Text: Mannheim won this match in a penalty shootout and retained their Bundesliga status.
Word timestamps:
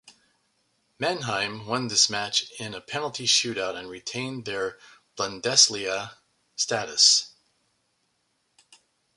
Mannheim 0.97 1.67
won 1.67 1.87
this 1.87 2.09
match 2.09 2.49
in 2.59 2.73
a 2.73 2.81
penalty 2.81 3.27
shootout 3.27 3.77
and 3.77 3.87
retained 3.87 4.45
their 4.45 4.79
Bundesliga 5.15 6.15
status. 6.55 7.33